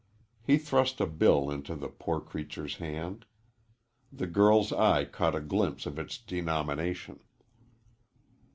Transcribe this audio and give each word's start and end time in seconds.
He 0.41 0.57
thrust 0.57 0.99
a 0.99 1.05
bill 1.05 1.51
into 1.51 1.75
the 1.75 1.87
poor 1.87 2.19
creature's 2.19 2.77
hand. 2.77 3.27
The 4.11 4.25
girl's 4.25 4.73
eye 4.73 5.05
caught 5.05 5.35
a 5.35 5.39
glimpse 5.41 5.85
of 5.85 5.99
its 5.99 6.17
denomination. 6.17 7.19